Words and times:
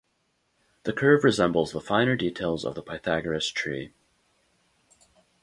The 0.81 0.93
curve 0.93 1.23
resembles 1.23 1.73
the 1.73 1.79
finer 1.79 2.15
details 2.15 2.65
of 2.65 2.73
the 2.73 2.81
Pythagoras 2.81 3.49
tree. 3.49 3.93